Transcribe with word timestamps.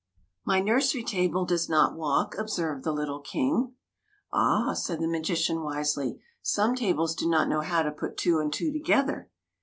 "My 0.45 0.59
nursery 0.61 1.03
table 1.03 1.45
does 1.45 1.69
not 1.69 1.95
walk," 1.95 2.35
observed 2.35 2.83
the 2.83 2.91
little 2.91 3.19
King." 3.19 3.75
Ah," 4.33 4.73
said 4.73 4.99
the 4.99 5.07
magician, 5.07 5.61
wisely,'' 5.61 6.19
some 6.41 6.73
tables 6.73 7.13
do 7.13 7.29
not 7.29 7.47
know 7.47 7.61
how 7.61 7.83
to 7.83 7.91
put 7.91 8.17
two 8.17 8.39
and 8.39 8.51
two 8.51 8.71
together. 8.71 9.29